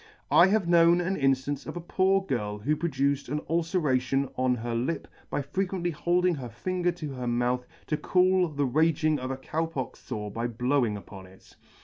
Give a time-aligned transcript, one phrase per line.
[0.31, 4.55] I have known an inflance of a poor girl who produced an ulcera tion on
[4.55, 9.29] her lip by frequently holding her finger to her mouth to cool the raging of
[9.29, 11.55] a Cow pox fore by blowing upon it.